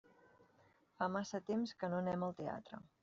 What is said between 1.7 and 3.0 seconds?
que no anem al teatre.